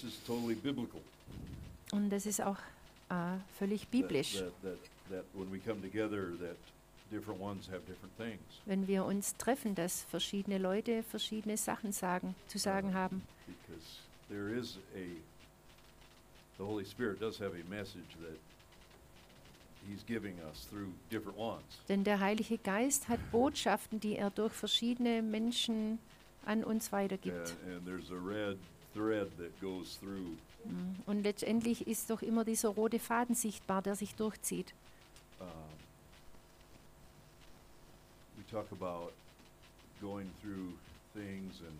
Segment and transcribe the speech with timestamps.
[0.00, 1.00] this is totally biblical.
[1.92, 2.58] Und das ist auch
[3.08, 4.34] äh, völlig biblisch.
[4.34, 4.78] That, that,
[5.10, 6.56] that when we come together, that
[7.10, 8.40] different ones have different things.
[8.66, 13.22] wenn wir uns treffen, dass verschiedene Leute verschiedene Sachen sagen, zu sagen haben.
[13.46, 13.98] Because
[14.28, 15.18] there is a,
[16.58, 18.38] the Holy Spirit does have a message that
[19.88, 21.64] He's giving us through different ones.
[21.88, 25.98] Denn der Heilige Geist hat Botschaften, die er durch verschiedene Menschen
[26.46, 27.56] an uns weitergibt.
[27.66, 28.56] And, and there's a red
[28.94, 30.96] thread that goes through Mm.
[31.06, 34.74] Und letztendlich ist doch immer dieser rote Faden sichtbar, der sich durchzieht.
[35.40, 35.46] um,
[38.36, 39.12] we talk about
[40.02, 40.74] going through
[41.14, 41.78] things and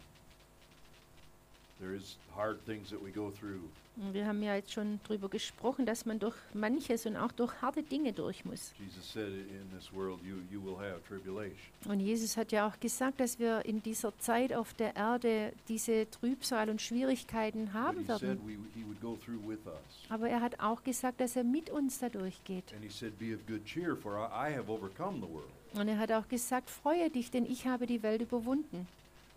[4.12, 7.82] Wir haben ja jetzt schon darüber gesprochen, dass man durch manches und auch durch harte
[7.82, 8.72] Dinge durch muss.
[8.78, 11.56] jesus said in this world you, you will have tribulation
[11.86, 16.08] Und Jesus hat ja auch gesagt, dass wir in dieser Zeit auf der Erde diese
[16.10, 18.40] Trübsal und Schwierigkeiten but haben werden.
[18.46, 21.70] we, he would go through with us Aber er hat auch gesagt, dass er mit
[21.70, 22.72] uns da durchgeht.
[22.74, 25.88] and he said be of good cheer for i, I have overcome the world Und
[25.88, 28.86] er hat auch gesagt, freue dich, denn ich habe die Welt überwunden.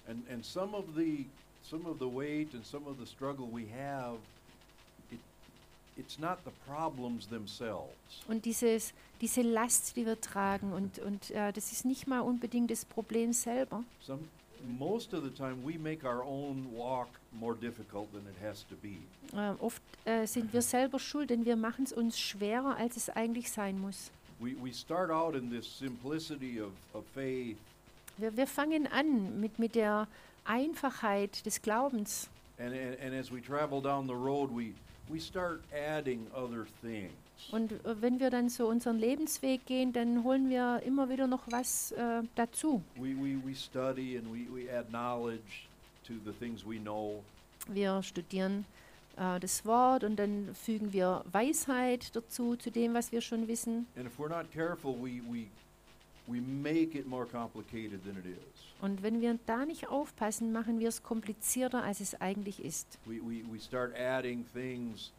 [0.08, 1.26] and, and some of the
[1.70, 4.18] some of the weight and some of the struggle we have
[5.12, 5.20] it,
[5.98, 11.52] it's not the problems themselves Und dieses, diese Last, die wir tragen, und, und äh,
[11.52, 13.84] das ist nicht mal unbedingt das Problem selber.
[14.06, 14.20] Some,
[14.80, 18.76] most of the time, we make our own walk more difficult than it has to
[18.76, 18.98] be.
[19.38, 23.10] Äh, oft äh, sind wir selber schuld, denn wir machen es uns schwerer, als es
[23.10, 24.12] eigentlich sein muss.
[24.40, 27.58] We, we start out in this simplicity of, of faith,
[28.18, 30.08] Wir, wir fangen an mit, mit der
[30.46, 32.30] Einfachheit des Glaubens.
[32.60, 34.74] and, and, and as we travel down the road, we,
[35.10, 37.12] we start adding other things.
[37.52, 41.42] Und äh, wenn wir dann so unseren Lebensweg gehen, dann holen wir immer wieder noch
[41.48, 42.82] was äh, dazu.
[42.96, 45.68] We, we, we study and we, we add knowledge
[46.08, 47.24] to the things we know.
[47.68, 48.66] Wir studieren
[49.18, 53.88] äh, das Wort und dann fügen wir Weisheit dazu, zu dem, was wir schon wissen.
[53.98, 55.48] And if we're not careful, we, we,
[58.82, 62.98] Und wenn wir da nicht aufpassen, machen wir es komplizierter, als es eigentlich ist.
[63.06, 65.12] We, we, we start adding things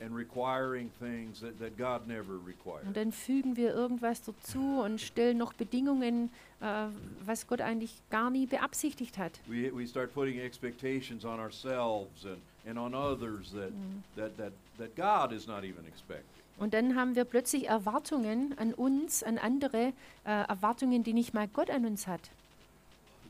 [0.00, 2.86] and requiring things that, that God never required.
[2.86, 6.86] Und dann fügen wir irgendwas dazu und stellen noch Bedingungen, äh,
[7.24, 9.40] was Gott eigentlich gar nie beabsichtigt hat.
[9.46, 13.72] We, we start putting expectations on ourselves and, and on others that,
[14.16, 16.37] that, that, that God is not even expecting.
[16.58, 19.92] Und dann haben wir plötzlich Erwartungen an uns, an andere,
[20.24, 22.30] äh, Erwartungen, die nicht mal Gott an uns hat.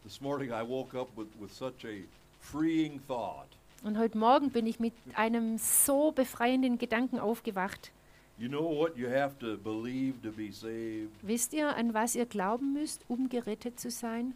[0.03, 2.05] This morning I woke up with, with such a
[2.41, 3.47] freeing thought.
[3.85, 7.93] Und heute Morgen bin ich mit einem so befreienden Gedanken aufgewacht.
[8.39, 11.11] You know what you have to believe to be saved?
[11.23, 14.35] Wisst ihr, an was ihr glauben müsst, um gerettet zu sein?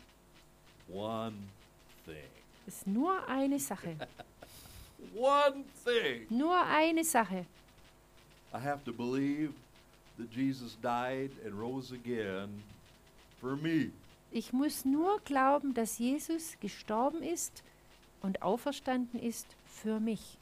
[0.92, 1.34] One
[2.04, 2.16] thing.
[2.66, 3.97] Ist nur eine Sache.
[5.14, 6.26] One thing.
[6.30, 7.47] Nur eine Sache.
[8.55, 9.53] I have to believe
[10.19, 12.63] that Jesus died and rose again
[13.41, 13.91] for me.
[14.31, 17.63] Ich muss nur glauben, dass Jesus gestorben ist
[18.23, 20.39] und auferstanden ist für mich.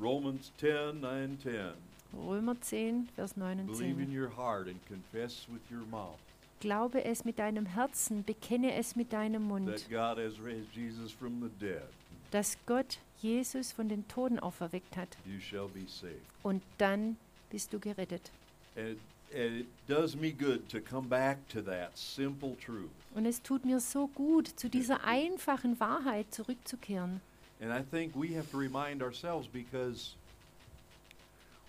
[0.00, 1.72] Romans 10 9 10.
[2.16, 4.16] Römer 10, Vers 9 und Believe in 10.
[4.16, 6.18] your heart and confess with your mouth
[6.60, 11.12] Glaube es mit deinem Herzen, bekenne es mit deinem Mund, that God has raised Jesus
[11.12, 11.82] from the dead.
[12.30, 15.08] dass Gott Jesus von den Toten auferweckt hat.
[15.26, 16.20] You shall be saved.
[16.42, 17.16] Und dann
[17.54, 18.32] bist du gerettet.
[18.76, 18.98] And,
[19.32, 22.90] and it does me good to come back to that simple truth.
[23.14, 27.20] Und es tut mir so gut, zu dieser einfachen Wahrheit zurückzukehren.
[27.60, 30.16] And I think we have to remind ourselves because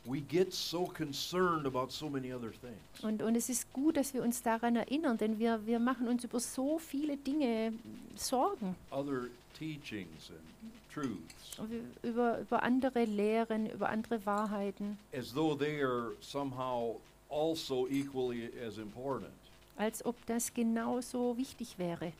[0.07, 3.03] we get so concerned about so many other things.
[3.03, 6.23] Und, und es ist gut, dass wir uns daran erinnern, denn wir, wir machen uns
[6.23, 7.73] über so viele Dinge
[8.15, 8.75] Sorgen.
[8.89, 11.57] Other teachings and truths,
[12.03, 16.95] Über, über andere Lehren, über andere Wahrheiten, as though they are somehow
[17.29, 19.31] also equally as important.
[19.77, 22.11] als ob das genauso wichtig wäre.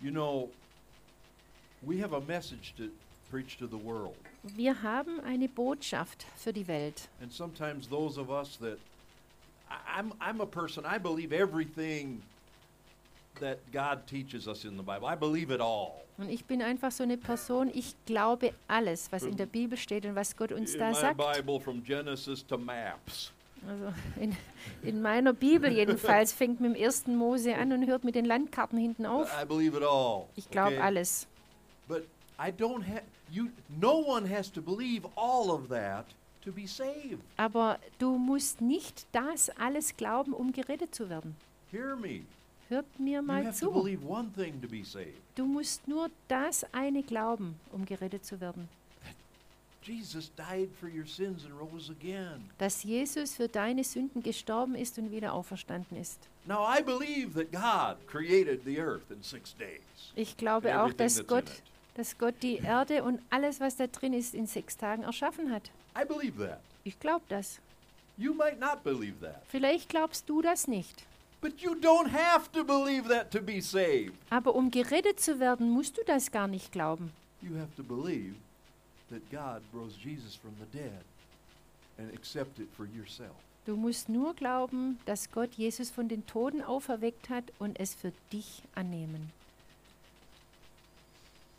[0.00, 0.50] You know,
[1.82, 2.90] we have a message to
[3.30, 4.16] preach to the world.
[4.42, 7.08] Wir haben eine Botschaft für die Welt.
[7.20, 8.78] And sometimes those of us that
[9.86, 12.22] I'm I'm a person I believe everything
[13.40, 15.06] that God teaches us in the Bible.
[15.06, 16.04] I believe it all.
[16.18, 20.04] Und ich bin einfach so eine Person, ich glaube alles, was in der Bibel steht
[20.04, 21.16] und was Gott uns in da my sagt.
[21.16, 23.32] Bible from Genesis to maps.
[23.66, 24.36] Also in,
[24.82, 28.78] in meiner Bibel jedenfalls fängt mit dem ersten Mose an und hört mit den Landkarten
[28.78, 29.30] hinten auf.
[29.40, 30.26] I believe it all.
[30.36, 30.82] Ich glaube okay?
[30.82, 31.26] alles.
[31.86, 32.04] But
[32.38, 33.48] I don't have you
[33.80, 36.06] no one has to believe all of that
[36.44, 37.20] to be saved.
[37.36, 41.36] Aber du musst nicht das alles glauben, um gerettet zu werden.
[41.70, 42.22] Hear me.
[42.68, 43.70] Hört mir mal zu.
[45.34, 48.68] Du musst nur das eine glauben, um gerettet zu werden.
[52.58, 56.18] Dass Jesus für deine Sünden gestorben ist und wieder auferstanden ist.
[56.44, 59.80] Now, I believe that God created the earth in six days.
[60.14, 61.62] Ich glaube auch, dass Gott,
[61.94, 65.70] dass Gott die Erde und alles, was da drin ist, in sechs Tagen erschaffen hat.
[65.98, 66.60] I believe that.
[66.84, 67.60] Ich glaube das.
[68.16, 69.42] You might not believe that.
[69.48, 71.04] Vielleicht glaubst du das nicht.
[71.40, 74.14] But you don't have to believe that to be saved.
[74.30, 77.12] Aber um gerettet zu werden, musst du das gar nicht glauben.
[77.40, 78.34] You have to believe
[79.10, 81.04] that God rose Jesus from the dead
[81.98, 83.36] and accept it for yourself.
[83.66, 88.12] Du musst nur glauben, dass Gott Jesus von den Toten auferweckt hat und es für
[88.32, 89.30] dich annehmen.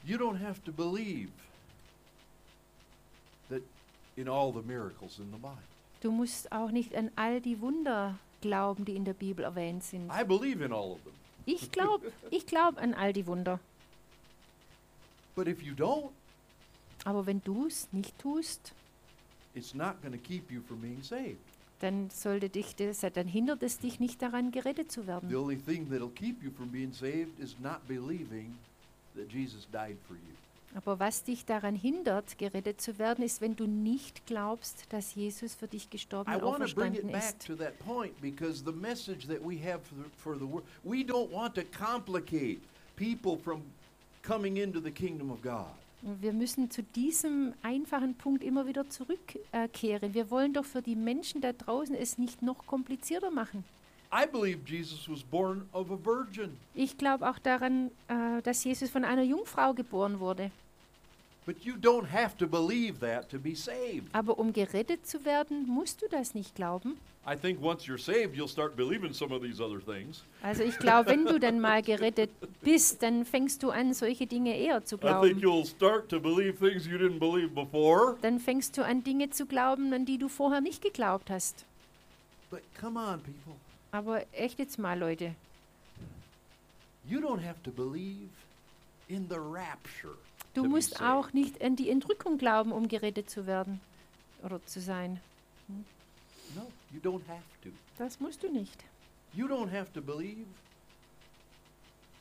[0.04, 1.30] You don't have to believe
[3.50, 3.62] that
[4.16, 5.58] in all the miracles in the Bible.
[6.02, 10.12] Du musst auch nicht an all die Wunder glauben, die in der Bibel erwähnt sind.
[10.12, 11.14] I believe in all of them.
[11.46, 13.60] Ich glaube ich glaub an all die Wunder.
[15.36, 16.10] But if you don't,
[17.06, 18.74] Aber wenn du es nicht tust,
[19.56, 21.38] it's not going to keep you from being saved.
[21.80, 25.34] dann sollte dich das, dann hindert es dich nicht daran, gerettet zu The werden.
[25.36, 28.58] only thing that'll keep you from being saved is not believing
[29.16, 30.36] that Jesus died for you.
[30.76, 35.56] Aber was dich daran hindert, gerettet zu werden, ist, wenn du nicht glaubst, dass Jesus
[35.56, 37.50] für dich gestorben und auferstanden ist.
[37.80, 41.56] point because the message that we have for the, for the world, we don't want
[41.56, 42.60] to complicate
[42.96, 43.64] people from
[44.22, 45.74] coming into the kingdom of God.
[46.02, 50.14] Und wir müssen zu diesem einfachen Punkt immer wieder zurückkehren.
[50.14, 53.66] Wir wollen doch für die Menschen da draußen es nicht noch komplizierter machen.
[54.12, 58.90] I believe Jesus was born of a virgin, Ich glaube auch daran, äh, dass Jesus
[58.90, 60.52] von einer Jungfrau geboren wurde.
[61.46, 64.08] but you don't have to believe that to be saved.
[64.14, 66.98] Aber um gerettet zu werden, musst du das nicht glauben.
[67.28, 70.24] I think once you're saved, you'll start believing some of these other things.
[70.44, 72.30] Also ich glaube, wenn du dann mal gerettet
[72.62, 75.40] bist, dann fängst du an, solche Dinge eher zu I think glauben.
[75.40, 78.16] you'll start to believe things you didn't believe before.
[78.22, 81.66] Dann fängst du an, Dinge zu glauben, an die du vorher nicht geglaubt hast.
[82.52, 83.56] But come on, people.
[83.92, 85.36] Aber echt jetzt mal, Leute,
[90.54, 93.80] du musst auch nicht an die Entrückung glauben, um gerettet zu werden
[94.44, 95.20] oder zu sein.
[96.56, 97.70] No, you don't have to.
[97.98, 98.84] Das musst du nicht.
[99.34, 100.46] You don't have to believe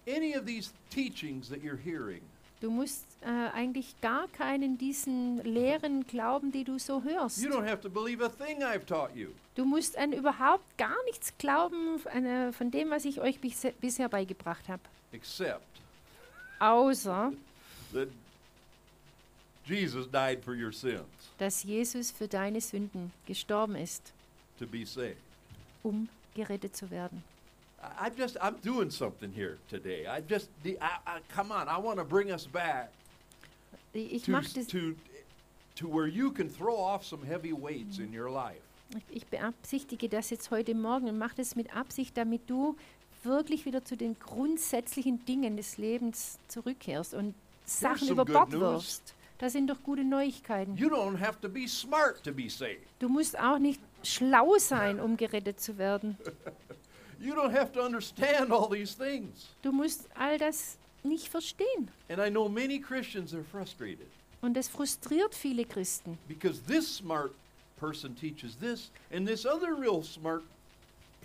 [0.06, 2.22] any of these teachings that you're hearing.
[2.60, 7.42] Du musst äh, eigentlich gar keinen diesen Lehren glauben, die du so hörst.
[7.42, 9.28] You don't have to believe a thing I've taught you.
[9.54, 14.08] Du musst an überhaupt gar nichts glauben an, von dem, was ich euch bis, bisher
[14.08, 14.82] beigebracht habe.
[15.12, 15.62] Except
[16.58, 17.32] Außer,
[17.92, 18.08] that
[19.64, 21.04] Jesus died for your sins
[21.38, 24.12] dass Jesus für deine Sünden gestorben ist,
[24.58, 25.16] to be saved.
[25.84, 27.22] um gerettet zu werden.
[27.82, 30.06] I- I'm just, I'm doing something here today.
[30.06, 32.90] I just, the- I, I, come on, I want to bring us back
[33.94, 34.94] Ich to, to,
[35.76, 38.60] to where you can throw off some heavy weights in your life.
[39.10, 42.76] ich beabsichtige das jetzt heute Morgen und mache das mit Absicht, damit du
[43.22, 47.34] wirklich wieder zu den grundsätzlichen Dingen des Lebens zurückkehrst und
[47.64, 49.14] Sachen über Bord wirfst.
[49.38, 50.76] Das sind doch gute Neuigkeiten.
[50.76, 52.78] You don't have to be smart to be saved.
[52.98, 56.16] Du musst auch nicht schlau sein, um gerettet zu werden.
[57.20, 59.48] You don't have to understand all these things.
[59.62, 61.90] Du musst all das nicht verstehen.
[62.08, 64.06] And I know many Christians are frustrated
[64.40, 67.32] Und das frustriert viele Christen, because this smart
[67.80, 70.42] person teaches this, and this other real smart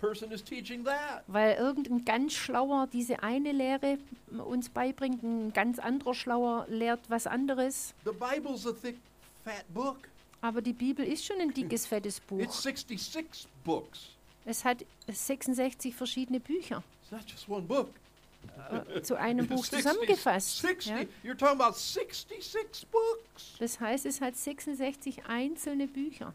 [0.00, 1.22] person is teaching that.
[1.28, 3.98] weil irgendein ganz Schlauer diese eine Lehre
[4.44, 7.94] uns beibringt, ein ganz anderer Schlauer lehrt was anderes.
[8.04, 8.96] The Bible's a thick,
[9.44, 10.08] fat book.
[10.40, 12.52] Aber die Bibel ist schon ein dickes, fettes It's Buch.
[12.52, 14.08] 66 books.
[14.44, 17.90] Es hat 66 verschiedene Bücher It's not just one book.
[18.94, 20.58] äh, zu einem Buch 60 zusammengefasst.
[20.58, 20.98] 60, Ja?
[21.22, 23.54] You're talking about 66 books.
[23.58, 26.32] Das heißt, es hat 66 einzelne Bücher.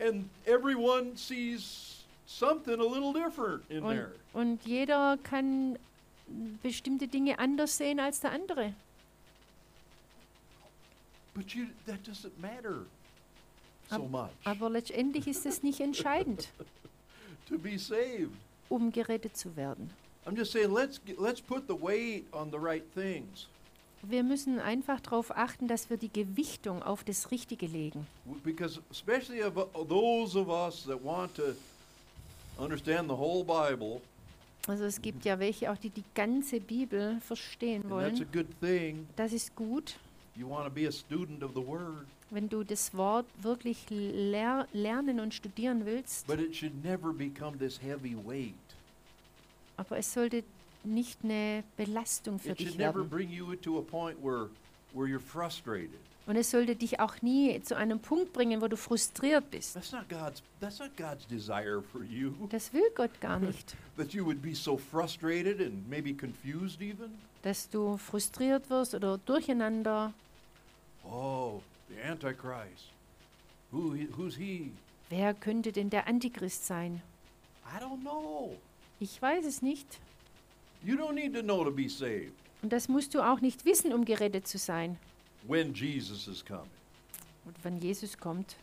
[0.00, 4.12] And everyone sees something a little different in Und, there.
[4.32, 5.78] und jeder kann
[6.62, 8.74] bestimmte Dinge anders sehen als der andere.
[11.34, 12.84] But you, that doesn't matter
[13.90, 16.48] so much Aber letztendlich ist es nicht entscheidend,
[17.48, 18.30] to be saved.
[18.68, 19.90] um gerettet zu werden.
[20.26, 23.48] I'm just saying, let's let's put the weight on the right things.
[24.04, 28.06] Wir müssen einfach darauf achten, dass wir die Gewichtung auf das Richtige legen.
[28.42, 31.54] Because especially of uh, those of us that want to
[32.58, 34.00] understand the whole Bible,
[34.68, 38.32] Also es gibt ja welche auch, die die ganze Bibel verstehen and that's a wollen.
[38.32, 39.06] good thing.
[39.16, 39.96] Das ist gut,
[40.34, 44.66] You want to be a student of the Word, wenn du das Wort wirklich ler
[44.72, 46.26] lernen und studieren willst.
[46.26, 48.54] but it should never become this heavy weight.
[49.76, 50.44] Aber es sollte
[50.84, 53.08] nicht eine Belastung für It dich werden.
[53.08, 54.48] bring you to a point where
[54.94, 55.98] where you're frustrated.
[56.24, 59.74] Und es sollte dich auch nie zu einem Punkt bringen, wo du frustriert bist.
[59.74, 62.32] That's not God's that's not God's desire for you.
[62.50, 63.74] Das will Gott gar nicht.
[63.96, 67.10] That you would be so frustrated and maybe confused even.
[67.42, 70.12] Dass du frustriert wirst oder durcheinander.
[71.04, 71.60] Oh,
[71.94, 72.90] the Antichrist.
[73.70, 74.70] Who who's he?
[75.08, 77.02] Wer könnte denn der Antichrist sein?
[77.66, 78.56] I don't know.
[79.00, 79.98] Ich weiß es nicht.
[80.84, 82.32] You don't need to know to be saved
[82.62, 84.98] Und das musst du auch nicht wissen, um gerettet zu sein.
[85.46, 86.70] when Jesus is coming.
[87.44, 88.56] Und wenn Jesus kommt,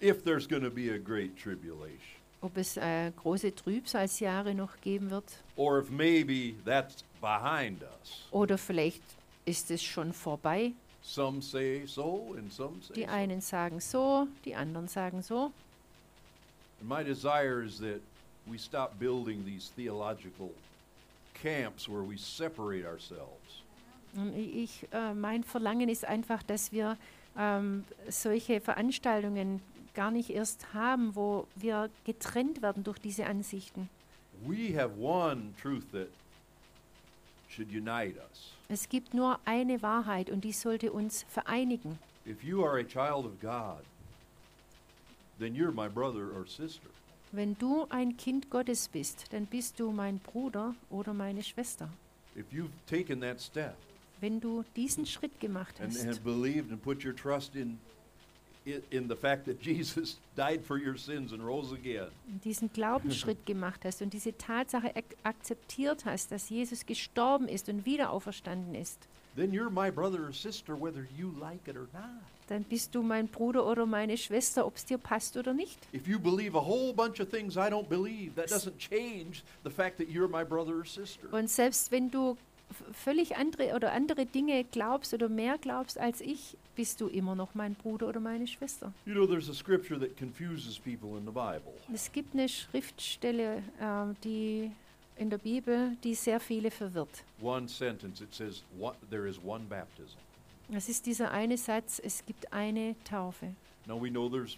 [0.00, 1.98] If there's going to be a great tribulation.
[2.40, 5.24] ob es äh, große Trübsalsjahre noch geben wird
[5.56, 8.26] Or if maybe that's behind us.
[8.30, 9.02] oder vielleicht
[9.44, 10.72] ist es schon vorbei.
[11.04, 13.08] Some say so and some say Die so.
[13.10, 15.52] einen sagen so, die anderen sagen so.
[16.80, 18.00] And my desire is that
[18.46, 20.50] we stop building these theological
[21.34, 23.62] camps where we separate ourselves.
[24.36, 26.98] Ich, äh, mein Verlangen ist einfach, dass wir
[27.36, 29.62] ähm, solche Veranstaltungen
[29.94, 33.88] gar nicht erst haben, wo wir getrennt werden durch diese Ansichten.
[34.44, 36.08] We have one truth that
[37.48, 38.52] should unite us.
[38.72, 41.98] Es gibt nur eine Wahrheit und die sollte uns vereinigen.
[42.26, 43.84] If you are a child of God,
[45.38, 46.88] then you're my brother or sister.
[47.32, 51.90] Wenn du ein Kind Gottes bist, dann bist du mein Bruder oder meine Schwester.
[52.34, 53.76] If you've taken that step
[54.22, 57.78] Wenn du diesen Schritt gemacht and hast have believed and put your trust in,
[58.64, 62.08] in the fact that Jesus died for your sins and rose again,
[62.44, 67.84] diesen Glaubensschritt gemacht hast und diese Tatsache ak akzeptiert hast, dass Jesus gestorben ist und
[67.86, 68.98] wieder auferstanden ist,
[69.36, 72.22] then you're my brother or sister whether you like it or not.
[72.48, 75.78] dann bist du mein Bruder oder meine Schwester, ob es dir passt oder nicht.
[75.94, 79.70] If you believe a whole bunch of things I don't believe, that doesn't change the
[79.70, 81.32] fact that you're my brother or sister.
[81.32, 82.36] Und selbst wenn du
[82.92, 87.54] völlig andere oder andere Dinge glaubst oder mehr glaubst als ich, bist du immer noch
[87.54, 88.92] mein Bruder oder meine Schwester.
[89.04, 91.72] You know, there's a scripture that confuses people in the Bible.
[91.92, 94.70] Es gibt eine Schriftstelle, ähm, die
[95.16, 97.22] in der Bibel, die sehr viele verwirrt.
[97.40, 100.16] One sentence, it says, one, there is one baptism.
[100.68, 103.54] Das ist dieser eine Satz, es gibt eine Taufe.
[103.86, 104.56] Now we know there's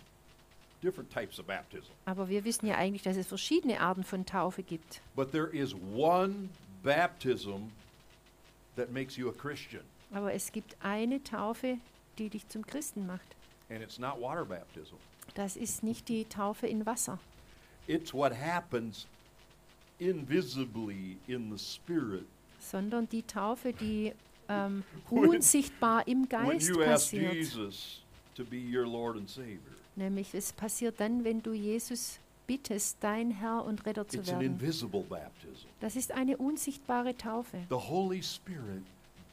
[0.82, 4.62] different types of baptism, Aber wir wissen ja eigentlich, dass es verschiedene Arten von Taufe
[4.62, 5.00] gibt.
[5.16, 6.50] but there is one
[6.84, 7.72] baptism
[8.76, 11.78] that makes you a Christian, Aber es gibt eine Taufe,
[12.18, 13.34] die dich zum Christen macht.
[13.70, 14.96] and it's not water baptism.
[15.34, 17.18] Das ist nicht die Taufe in Wasser.
[17.86, 19.06] It's what happens
[19.98, 22.24] invisibly in the spirit
[22.60, 24.12] sondern die Taufe, die
[24.48, 27.32] ähm, When- unsichtbar im when Geist you ask passiert.
[27.34, 28.00] Jesus
[28.34, 29.58] to be your Lord and Savior.
[29.96, 34.40] Nämlich es passiert dann, wenn du Jesus bittest, dein Herr und Retter zu It's an
[34.40, 34.52] werden.
[34.52, 35.66] invisible baptism.
[35.80, 37.58] Das ist eine unsichtbare Taufe.
[37.68, 38.82] The Holy Spirit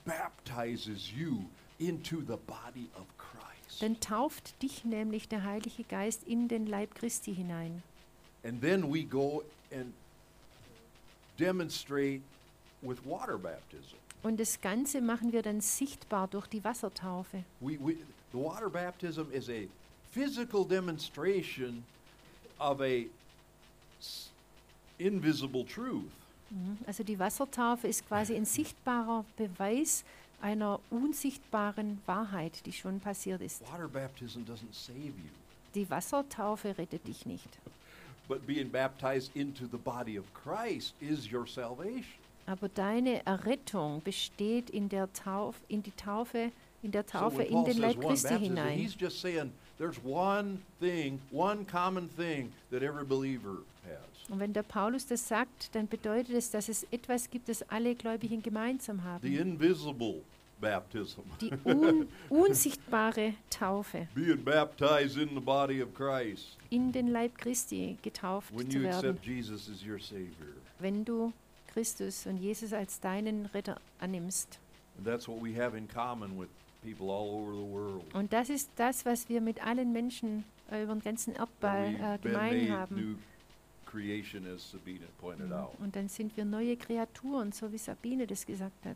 [0.06, 1.46] baptizes you
[1.80, 3.82] into the body of Christ.
[3.82, 7.84] Dann tauft dich nämlich der Heilige Geist in den Leib Christi hinein.
[8.44, 9.94] And then we go and
[11.40, 12.22] demonstrate
[12.82, 13.96] with water baptism.
[14.24, 17.44] Und das Ganze machen wir dann sichtbar durch die Wassertaufe.
[17.60, 17.96] We, we,
[18.32, 19.68] the water baptism is a
[20.12, 21.84] physical demonstration of
[22.62, 23.06] a
[24.00, 24.30] s-
[24.98, 26.12] invisible truth.
[26.50, 26.78] Mhm.
[26.86, 30.04] Also die Wassertaufe ist quasi ein sichtbarer Beweis
[30.42, 33.62] einer unsichtbaren Wahrheit, die schon passiert ist.
[33.72, 35.30] Water baptism doesn't save you,
[35.76, 37.48] Die Wassertaufe rettet dich nicht.
[38.28, 42.20] but being baptized into the body of Christ is your salvation.
[42.48, 46.52] Aber deine Errettung besteht in der Taufe, in die Taufe,
[46.82, 48.78] in der So Taufe when in den Leib Christi baptism, hinein.
[48.80, 49.52] he's just saying
[49.82, 54.30] there's one thing, one common thing that every believer has.
[54.30, 57.96] Und wenn der Paulus das sagt, dann bedeutet es, dass es etwas gibt, das alle
[57.96, 59.38] Gläubigen gemeinsam The haben.
[59.38, 60.22] invisible
[60.62, 61.22] baptism.
[61.42, 66.58] Die un unsichtbare Taufe, Being baptized in the body of Christ.
[66.70, 70.54] in den Leib Christi getauft When zu you werden, accept Jesus as your Savior.
[70.80, 71.34] wenn du
[71.74, 74.60] Christus und Jesus als deinen Retter annimmst.
[74.98, 76.50] And that's what we have in common with
[76.84, 78.04] people all over the world.
[78.14, 82.18] Und das ist das, was wir mit allen Menschen äh, über den ganzen Erdball äh,
[82.22, 83.20] gemein haben.
[83.86, 84.74] creation, as
[85.20, 85.54] pointed Mhm.
[85.54, 85.72] out.
[85.80, 88.96] Und dann sind wir neue Kreaturen, so wie Sabine das gesagt hat.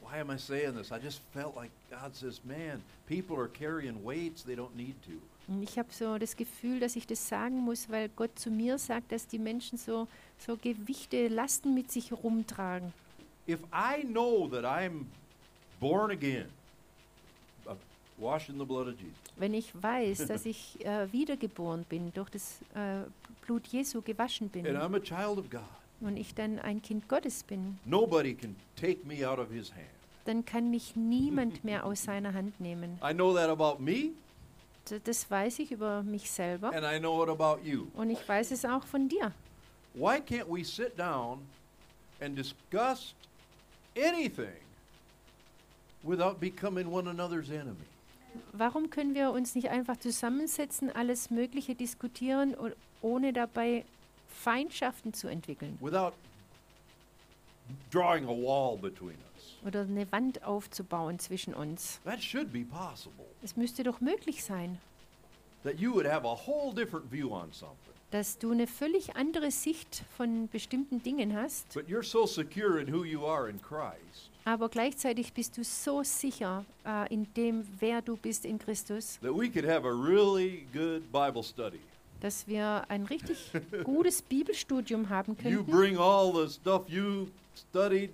[0.00, 0.90] Why am I saying this?
[0.90, 5.12] I just felt like God says, man, people are carrying weights they don't need to.
[5.46, 8.78] Und ich habe so das Gefühl, dass ich das sagen muss, weil Gott zu mir
[8.78, 12.92] sagt, dass die Menschen so, so Gewichte, Lasten mit sich rumtragen.
[13.46, 15.04] If I know that I'm
[15.80, 16.46] born again,
[17.66, 17.74] uh,
[18.13, 18.13] washed in the blood of Jesus,
[19.36, 23.02] Wenn ich weiß, dass ich äh, wiedergeboren bin, durch das äh,
[23.44, 25.60] Blut Jesu gewaschen bin and I'm a child of God,
[26.00, 29.86] und ich dann ein Kind Gottes bin, nobody can take me out of his hand.
[30.24, 32.98] dann kann mich niemand mehr aus seiner Hand nehmen.
[33.02, 34.10] I know that about me,
[34.88, 37.86] D- Das weiß ich über mich selber and I know it about you.
[37.94, 39.32] und ich weiß es auch von dir.
[39.94, 41.40] Why can't we sit down
[42.20, 43.14] and discuss
[43.96, 44.56] anything
[46.02, 47.86] without becoming one another's enemy?
[48.52, 52.56] Warum können wir uns nicht einfach zusammensetzen, alles Mögliche diskutieren,
[53.02, 53.84] ohne dabei
[54.28, 56.12] Feindschaften zu entwickeln Without
[57.90, 59.56] drawing a wall between us?
[59.66, 62.00] oder eine Wand aufzubauen zwischen uns?
[62.04, 63.24] That should be possible.
[63.42, 64.78] Es müsste doch möglich sein,
[65.62, 67.78] That you would have a whole different view on something.
[68.10, 72.92] dass du eine völlig andere Sicht von bestimmten Dingen hast, But you're so secure in
[72.92, 78.02] who you are in Christ aber gleichzeitig bist du so sicher äh, in dem, wer
[78.02, 81.80] du bist in Christus, that we could have a really good Bible study.
[82.20, 83.50] dass wir ein richtig
[83.84, 88.10] gutes Bibelstudium haben You bring all the stuff you studied,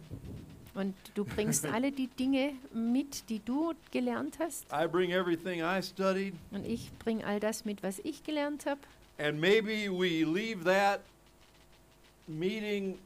[0.75, 4.67] Und du bringst alle die Dinge mit, die du gelernt hast.
[4.73, 8.81] I bring everything I studied, Und ich bringe all das mit, was ich gelernt habe.
[9.19, 11.01] and maybe we leave that
[12.27, 12.99] meeting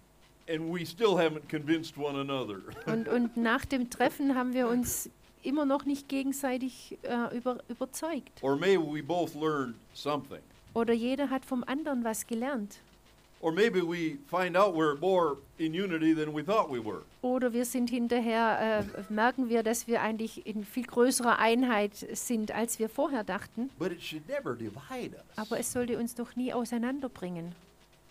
[0.49, 2.61] and we still haven't convinced one another.
[2.87, 5.09] Und, und nach dem Treffen haben wir uns
[5.43, 8.43] immer noch nicht gegenseitig äh, über, überzeugt.
[8.43, 10.41] or maybe we both learned something.
[10.75, 12.79] Oder jeder hat vom anderen was gelernt.
[13.41, 17.03] Or maybe we find out we're more in unity than we thought we were.
[17.21, 22.53] Oder wir sind hinterher, äh, merken wir, dass wir eigentlich in viel größerer Einheit sind,
[22.53, 23.69] als wir vorher dachten.
[23.79, 25.37] But it should never divide us.
[25.37, 27.53] Aber es sollte uns doch nie auseinanderbringen,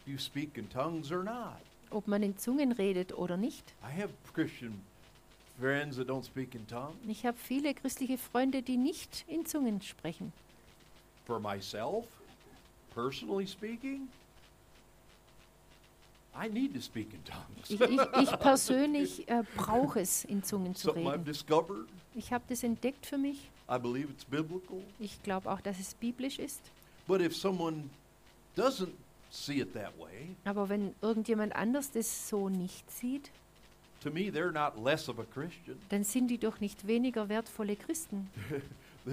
[0.06, 1.58] you speak in tongues or not.
[1.94, 3.74] Ob man in Zungen redet oder nicht.
[3.84, 4.82] I have Christian
[5.60, 6.96] friends that don't speak in tongues.
[7.08, 10.34] Ich habe viele christliche Freunde, die nicht in Zungen sprechen.
[11.26, 12.06] For myself,
[12.94, 14.10] personally speaking,
[16.36, 17.70] I need to speak in tongues.
[17.70, 21.26] Ich, ich, ich persönlich äh, brauche es, in Zungen zu Something I've reden.
[21.26, 21.88] discovered.
[22.16, 23.50] Ich habe das entdeckt für mich.
[23.70, 24.82] I believe it's biblical.
[25.00, 26.62] Ich glaube auch, dass es biblisch ist.
[27.08, 27.90] But if someone
[28.58, 28.94] doesn't
[29.34, 33.32] see it that way, Aber wenn irgendjemand anders das so nicht sieht,
[34.02, 35.78] to me, they're not less of a Christian.
[35.90, 38.30] dann sind die doch nicht weniger wertvolle Christen.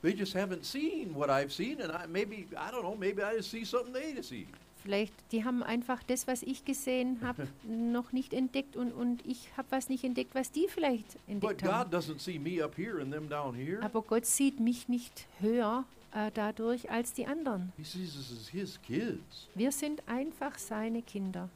[0.00, 2.94] They just haven't seen what I've seen, and I maybe I don't know.
[2.96, 4.46] Maybe I just see something they just see.
[4.84, 9.48] Vielleicht, die haben einfach das, was ich gesehen habe, noch nicht entdeckt und, und ich
[9.56, 11.90] habe was nicht entdeckt, was die vielleicht But entdeckt God haben.
[11.90, 13.82] doesn't see me up here and them down here.
[13.82, 17.72] Aber Gott sieht mich nicht höher äh, dadurch als die anderen.
[17.76, 19.48] He sees us as His kids.
[19.54, 21.48] Wir sind einfach seine Kinder.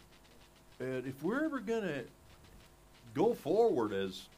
[0.79, 2.05] And if we're ever to
[3.15, 4.29] go forward as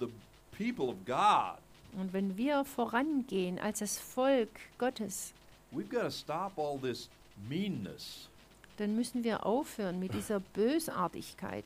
[0.00, 0.08] the
[0.56, 1.58] people of God,
[1.96, 5.32] Und wenn wir vorangehen als das Volk Gottes,
[5.72, 7.08] we've got to stop all this
[7.48, 8.28] meanness,
[8.76, 11.64] dann müssen wir aufhören mit dieser Bösartigkeit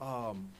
[0.00, 0.52] um,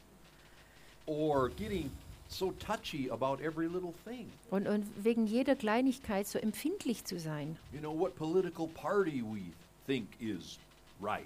[1.07, 1.91] or getting
[2.37, 4.31] so touchy about every little thing.
[4.51, 7.57] und, und wegen jeder Kleinigkeit so empfindlich zu sein.
[7.73, 9.43] You know, what political party we
[9.87, 10.59] think is
[11.01, 11.25] right.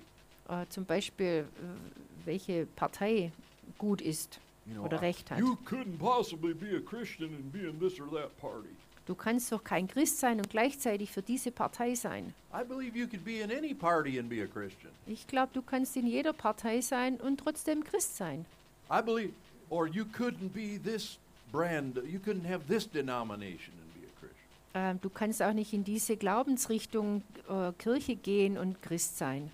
[0.48, 3.32] Äh, zum Beispiel, äh, welche Partei
[3.78, 5.38] gut ist You know, oder recht hat.
[5.38, 8.68] you couldn't possibly be a Christian and be in this or that party.
[9.06, 12.34] Du kannst doch kein Christ sein und gleichzeitig für diese Partei sein.
[12.52, 14.92] I believe you could be in any party and be a Christian.
[15.06, 18.44] Ich glaube, du kannst in jeder Partei sein und trotzdem Christ sein.
[18.90, 19.32] I believe,
[19.70, 21.18] or you couldn't be this
[21.52, 24.48] brand, you couldn't have this denomination and be a Christian.
[24.74, 29.50] Ähm, du kannst auch nicht in diese Glaubensrichtung äh, Kirche gehen und Christ sein.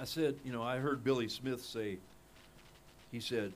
[0.00, 1.98] I said, you know, I heard Billy Smith say,
[3.12, 3.52] he said,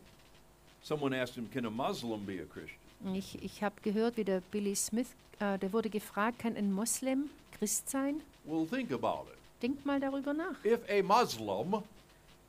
[0.83, 2.79] someone asked him, can a Muslim be a Christian?
[3.15, 5.09] Ich, ich habe gehört, wie der Billy Smith,
[5.41, 8.23] äh, der wurde gefragt, kann ein Moslem Christ sein?
[8.45, 9.39] Well, think about it.
[9.63, 10.65] Denk mal darüber nach.
[10.65, 11.83] If a Muslim,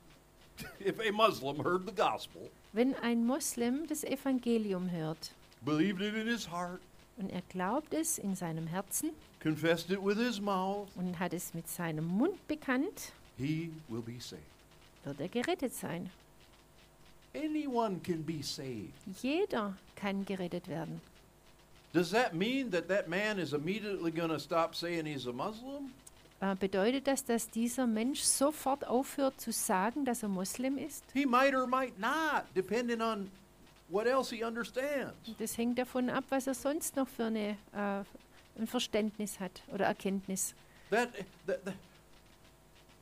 [0.80, 6.28] if a Muslim heard the gospel, Wenn ein Moslem das Evangelium hört believed it in
[6.28, 6.80] his heart,
[7.16, 9.10] und er glaubt es in seinem Herzen
[9.40, 14.20] confessed it with his mouth, und hat es mit seinem Mund bekannt, he will be
[14.20, 14.44] saved.
[15.02, 16.08] wird er gerettet sein.
[17.34, 18.92] Anyone can be saved.
[19.20, 21.00] Jeder kann gerettet werden.
[21.92, 25.92] Does that mean that that man is immediately going to stop saying he's a Muslim?
[26.40, 31.04] Äh, bedeutet das, dass dieser Mensch sofort aufhört zu sagen, dass er Moslem ist?
[31.12, 33.30] He might or might not, depending on
[33.88, 35.14] what else he understands.
[35.38, 39.86] Das hängt davon ab, was er sonst noch für eine, äh, ein Verständnis hat oder
[39.86, 40.54] Erkenntnis.
[40.90, 41.08] That,
[41.46, 41.74] that, that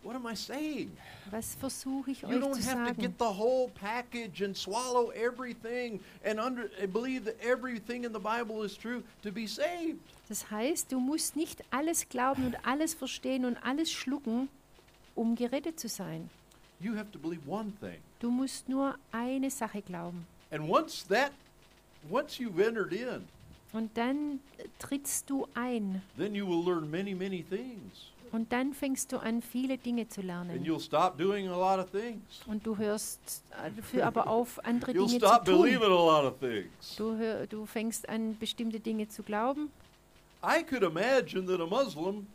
[0.07, 0.91] what am I saying?
[1.31, 3.03] Was versuche ich You euch don't zu have to sagen?
[3.03, 8.21] get the whole package and swallow everything and under and believe that everything in the
[8.21, 9.99] Bible is true to be saved.
[10.29, 14.49] Das heißt, du musst nicht alles glauben und alles verstehen und alles schlucken,
[15.17, 16.31] um gerettet zu sein.
[16.81, 17.99] You have to believe one thing.
[18.21, 20.27] Du musst nur eine Sache glauben.
[20.51, 21.33] And once that,
[22.09, 23.27] once you've entered in,
[23.73, 24.41] Und dann
[24.79, 26.01] trittst du ein.
[26.17, 28.11] then you will learn many, many things.
[28.37, 30.63] Und dann fängst du an, viele Dinge zu And lernen.
[30.65, 32.21] you'll stop doing a lot of things.
[32.47, 35.63] Und du hörst äh, dafür aber auf, andere You'll Dinge zu stop tun.
[35.63, 36.97] believing a lot of things.
[36.97, 39.71] Du, hör, du fängst an, bestimmte Dinge zu glauben.
[40.45, 42.27] I could imagine that a Muslim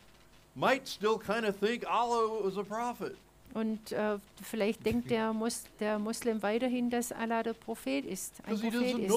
[0.55, 3.15] might still kind of think Allah was a prophet.
[3.53, 8.57] Und äh, vielleicht denkt der, Mus der Muslim weiterhin, dass Allah der Prophet ist, ein
[8.59, 9.11] Prophet ist.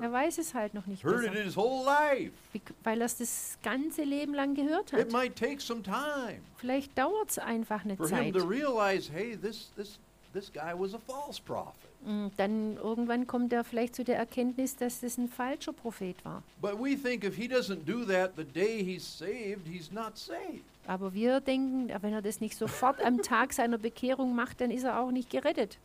[0.00, 2.32] Er weiß es halt noch nicht Heard it besser, his whole life.
[2.52, 5.12] wie- weil er es das ganze Leben lang gehört It hat.
[5.12, 8.34] might take some time Vielleicht dauert es einfach eine for him Zeit.
[8.34, 9.98] to realize, hey, this, this,
[10.32, 11.74] this guy was a false prophet.
[12.04, 16.42] Mm, Dann irgendwann kommt er vielleicht zu der Erkenntnis, dass das ein falscher Prophet war.
[16.60, 20.62] But we think if he doesn't do that the day he's saved, he's not saved.
[20.86, 24.84] Aber wir denken, wenn er das nicht sofort am Tag seiner Bekehrung macht, dann ist
[24.84, 25.78] er auch nicht gerettet.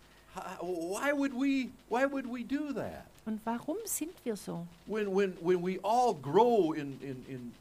[0.62, 3.06] Why would we, why would we do that?
[3.26, 4.66] Und warum sind wir so?
[4.88, 7.54] When, when, when we all grow in, in, in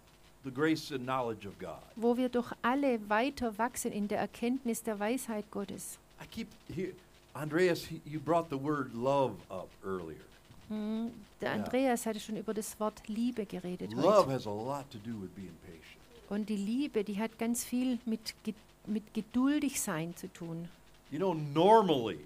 [0.45, 1.79] the grace and knowledge of God.
[1.97, 5.99] Wo wir doch alle weiter wachsen in der Erkenntnis der Weisheit Gottes.
[6.23, 6.93] I keep here,
[7.41, 10.25] Andreas, you brought the word love up earlier.
[10.71, 11.09] Mm,
[11.41, 11.53] Der.
[11.53, 14.33] Andreas hatte schon über das Wort Liebe geredet Love heute.
[14.33, 15.85] has a lot to do with being patient.
[16.29, 18.55] Und die Liebe, die hat ganz viel mit, Ge
[18.87, 20.69] mit geduldig sein zu tun.
[21.11, 22.19] You know, normally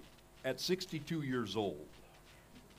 [0.43, 1.77] at 62 years old,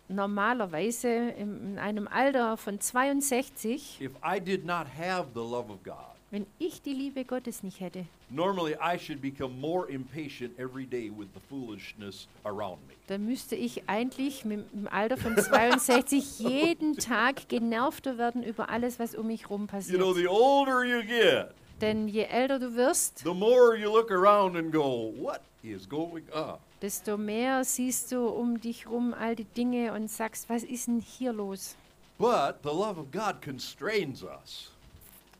[0.09, 6.13] Normalerweise in einem Alter von 62, if I did not have the love of God,
[6.35, 11.09] wenn ich die Liebe Gottes nicht hätte, normally I should become more impatient every day
[11.09, 12.94] with the foolishness around me.
[13.07, 18.99] dann müsste ich eigentlich mit, im Alter von 62 jeden Tag genervter werden über alles,
[18.99, 20.01] was um mich herum You passiert.
[20.01, 24.57] know, the older you get, Denn je älter du wirst, the more you look around
[24.57, 26.59] and go, what is going on?
[26.83, 30.99] desto mehr siehst du um dich herum all die Dinge und sagst, was ist denn
[31.01, 31.77] hier los?
[32.18, 34.74] But the love of God constrains us.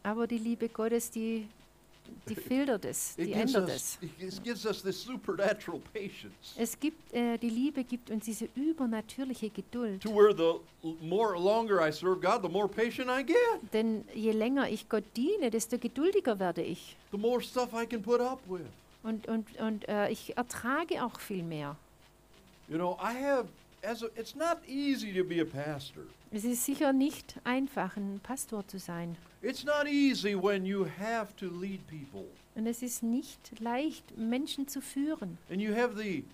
[0.05, 1.49] Aber die Liebe Gottes, die,
[2.29, 3.99] die filtert es, die ändert es.
[6.57, 10.03] Es gibt, äh, die Liebe gibt uns diese übernatürliche Geduld.
[10.03, 13.37] to where the l- more longer I serve God, the more patient I get.
[13.73, 16.97] Denn je länger ich Gott diene, desto geduldiger werde ich.
[17.11, 18.67] The more stuff I can put up with.
[19.03, 21.77] Und, und, und äh, ich ertrage auch viel mehr.
[22.69, 23.49] You know, I have,
[23.85, 26.03] as a, it's not easy to be a pastor.
[26.31, 29.16] Es ist sicher nicht einfach, ein Pastor zu sein.
[29.42, 34.66] It's not easy when you have to lead people Und es ist nicht leicht, Menschen
[34.68, 35.38] zu führen.
[35.51, 36.25] and you have the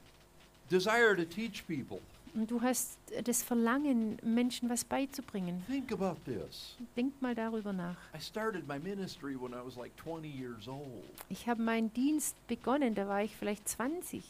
[0.71, 2.01] desire to teach people.
[2.33, 5.65] Und du hast das Verlangen, Menschen was beizubringen.
[5.67, 6.77] Think about this.
[6.97, 7.97] Denk mal darüber nach.
[8.17, 11.03] I started my ministry when I was like 20 years old.
[11.29, 14.23] Ich habe meinen Dienst begonnen, da war ich vielleicht 20.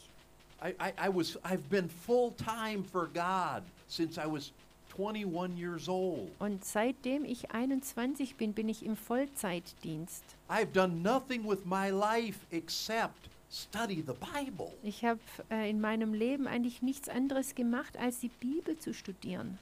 [0.61, 4.51] I, I, I was, I've been full time for God since I was
[4.95, 6.29] 21 years old.
[6.39, 10.23] Und seitdem ich 21 bin, bin ich im Vollzeitdienst.
[10.49, 14.73] I've done nothing with my life except study the Bible.
[14.83, 15.19] Ich habe
[15.49, 19.57] äh, in meinem Leben eigentlich nichts anderes gemacht, als die Bibel zu studieren.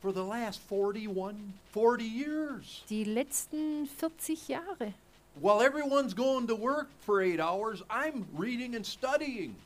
[0.00, 2.82] for the last 41, 40 years.
[2.88, 4.94] Die letzten 40 Jahre.
[5.40, 9.56] While everyone's going to work for eight hours, I'm reading and studying.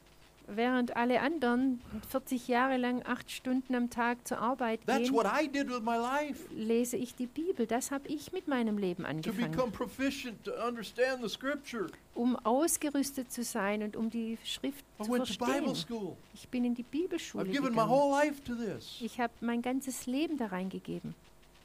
[0.49, 5.25] Während alle anderen 40 Jahre lang acht Stunden am Tag zur Arbeit That's gehen, what
[5.27, 7.67] I did with my life lese ich die Bibel.
[7.67, 9.51] Das habe ich mit meinem Leben to angefangen.
[9.53, 11.87] become proficient, to understand the scripture.
[12.15, 15.75] Um ausgerüstet zu sein und um die Schrift I zu went to Bible verstehen.
[15.77, 16.17] school.
[16.35, 17.91] Ich bin in die Bibelschule I've given my gegangen.
[17.91, 18.99] whole life to this.
[19.01, 21.15] Ich habe mein ganzes Leben da reingegeben.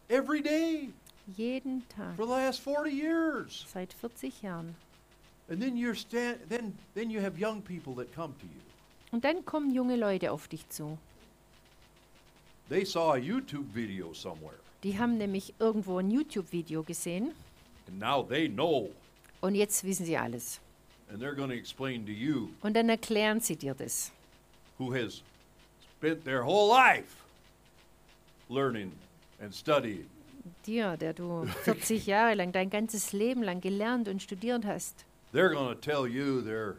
[0.07, 0.89] Every day
[1.35, 2.15] Jeden Tag.
[2.15, 3.65] for the last 40 years.
[3.73, 4.75] Seit 40 Jahren.
[5.49, 8.61] And then you're stand, then then you have young people that come to you.
[9.11, 10.97] Und dann kommen junge Leute auf dich zu.
[12.69, 17.31] They saw a YouTube video somewhere Die haben nämlich irgendwo ein YouTube-Video gesehen
[17.87, 18.89] and now they know
[19.41, 20.59] und jetzt wissen sie alles.
[21.09, 24.11] and they're going to explain to you Und dann erklären sie dir das.
[24.77, 25.23] who has
[25.97, 27.23] spent their whole life
[28.49, 28.91] learning
[29.41, 30.05] and studying.
[30.65, 35.05] Dir, der du 40 Jahre lang, dein ganzes Leben lang gelernt und studiert hast.
[35.33, 36.75] They're going to tell you their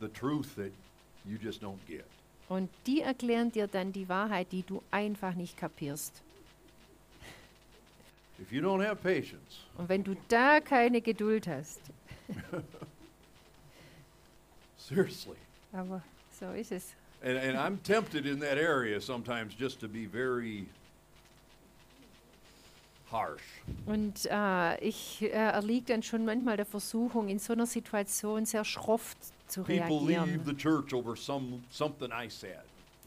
[0.00, 0.72] the truth that
[1.26, 2.04] you just don't get.
[2.48, 6.20] Und die erklären dir dann die Wahrheit, die du einfach nicht kapierst.
[8.40, 11.80] If you don't have patience, Und wenn du da keine Geduld hast,
[14.76, 15.36] seriously.
[15.72, 16.02] aber
[16.38, 16.94] so ist es.
[17.24, 20.66] And, and I'm tempted in that area sometimes just to be very.
[23.86, 28.64] Und äh, ich äh, erliege dann schon manchmal der Versuchung, in so einer Situation sehr
[28.64, 29.14] schroff
[29.48, 30.44] zu People leave reagieren.
[30.46, 32.60] the church over some something I said.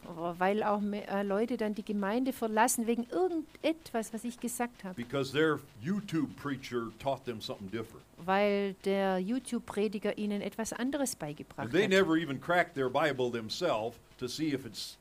[0.08, 4.84] Aber Weil auch me- äh, Leute dann die Gemeinde verlassen wegen irgendetwas, was ich gesagt
[4.84, 4.94] habe.
[4.94, 8.04] because their YouTube preacher taught them something different.
[8.24, 11.90] Weil der YouTube-Prediger ihnen etwas anderes beigebracht And they hat.
[11.90, 14.96] never even cracked their Bible themselves to see if it's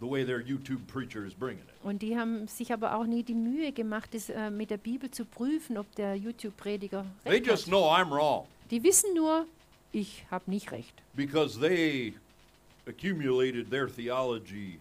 [0.00, 1.70] the way their YouTube preacher is bringing it.
[1.82, 5.10] Und die haben sich aber auch nie die Mühe gemacht, das äh, mit der Bibel
[5.10, 7.70] zu prüfen, ob der YouTube-Prediger They recht just hat.
[7.70, 9.46] know I'm wrong Die wissen nur,
[9.92, 10.92] ich habe nicht recht.
[11.14, 12.14] because they
[12.86, 14.78] accumulated their theology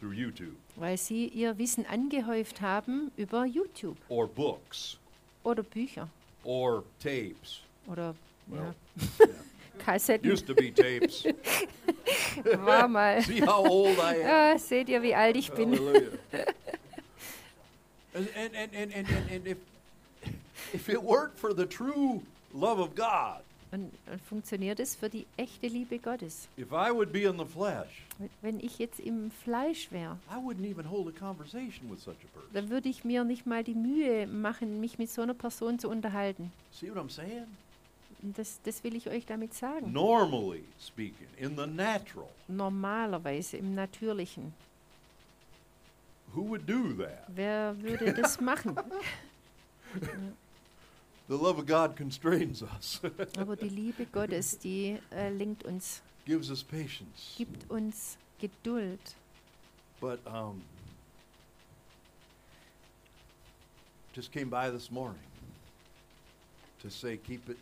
[0.00, 4.98] through YouTube Weil sie ihr Wissen angehäuft haben über YouTube or books
[5.44, 6.08] oder Bücher
[6.44, 7.60] or tapes.
[7.86, 8.14] oder
[8.48, 9.26] Well, ja,
[9.76, 10.30] Kassetten.
[10.30, 11.24] Used to be tapes.
[12.64, 13.22] War mal.
[13.22, 14.20] See how old I am?
[14.20, 15.72] Ja, seht ihr, wie alt ich bin?
[18.14, 19.58] And, and, and, and, and, if,
[20.72, 22.22] if it weren't for the true
[22.54, 26.48] love of God, Und, und funktioniert es für die echte Liebe Gottes?
[26.56, 28.04] if I would be in the flesh,
[28.40, 32.28] Wenn ich jetzt im Fleisch wäre, I wouldn't even hold a conversation with such a
[32.32, 32.50] person.
[32.54, 35.90] dann würde ich mir nicht mal die Mühe machen, mich mit so einer Person zu
[35.90, 36.50] unterhalten.
[38.34, 39.92] Das, das will ich euch damit sagen.
[39.92, 44.52] Normally speaking, in the natural, Normalerweise im Natürlichen.
[46.34, 47.24] who would do that?
[47.28, 48.76] Wer würde das machen?
[51.28, 53.00] The love of God constrains us,
[53.38, 57.34] Aber die Liebe Gottes, die äh, lenkt uns, gives us patience.
[57.36, 59.00] gibt uns Geduld.
[60.00, 60.62] But um,
[64.14, 65.18] just came by this morning
[66.82, 67.56] to say, keep it,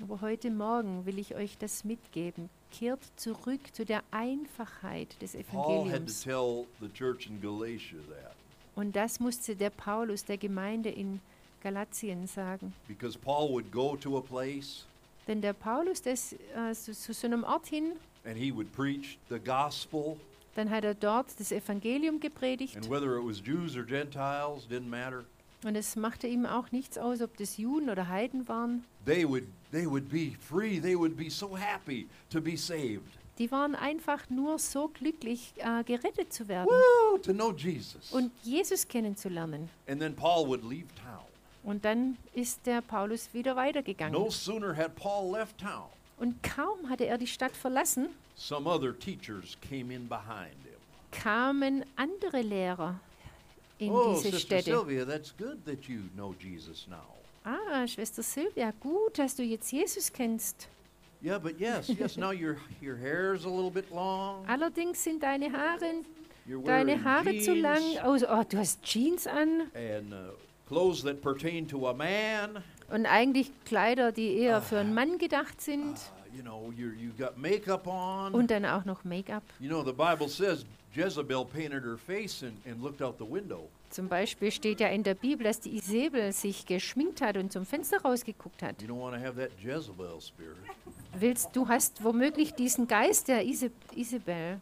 [0.00, 2.48] Aber heute Morgen will ich euch das mitgeben.
[2.70, 6.22] Kehrt zurück zu der Einfachheit des Paul had to Evangeliums.
[6.22, 8.34] tell the church in Galatia that
[8.74, 11.20] Und das musste der Paulus der Gemeinde in
[11.62, 12.72] Galatien sagen.
[12.86, 14.84] because Paul would go to a place
[15.26, 17.92] Denn der Paulus, der ist äh, zu, zu so einem Ort hin,
[18.24, 20.16] and he would preach the gospel,
[20.54, 22.76] dann hat er dort das Evangelium gepredigt.
[22.76, 25.24] and whether it was Jews or Gentiles, didn't matter.
[25.66, 28.84] Und es machte ihm auch nichts aus, ob das Juden oder Heiden waren.
[29.04, 30.78] They would, they would be free.
[30.80, 33.02] They would be so happy to be saved.
[33.38, 37.18] Die waren einfach nur so glücklich, äh, gerettet zu werden Woo!
[37.18, 38.12] To know Jesus.
[38.12, 39.68] und Jesus kennenzulernen.
[39.88, 41.24] And then Paul would leave town.
[41.64, 44.14] Und dann ist der Paulus wieder weitergegangen.
[44.14, 48.96] No sooner had Paul left town, Und kaum hatte er die Stadt verlassen, some other
[48.96, 50.78] teachers came in behind him.
[51.10, 53.00] kamen andere Lehrer
[53.78, 54.70] in oh, diese Sister Städte.
[54.70, 56.96] Sylvia, that's good that you know Jesus now.
[57.44, 60.68] Ah, Schwester Silvia, gut, dass du jetzt Jesus kennst.
[61.22, 64.44] Yeah, but yes, yes, now your your hair's a little bit long.
[64.48, 66.02] Allerdings sind deine Haare,
[66.46, 67.80] You're deine Haare zu lang.
[67.80, 70.16] jeans Oh, oh, du hast Jeans an and uh,
[70.68, 72.62] clothes that pertain to a man.
[72.90, 75.96] und eigentlich Kleider, die eher für einen Mann gedacht Uh, sind.
[76.36, 78.34] you know, you you got makeup on.
[78.34, 79.42] Und dann auch noch Make-up.
[79.58, 80.64] you know, the Bible says
[80.96, 83.68] Jezebel painted her face and, and looked out the window.
[83.90, 87.64] Zum Beispiel steht ja in der Bibel, dass die Isabel sich geschminkt hat und zum
[87.66, 88.80] Fenster rausgeguckt hat.
[88.82, 90.56] You don't want to have that Jezebel spirit.
[91.18, 94.60] Willst, du hast womöglich diesen Geist der Ise Isabel.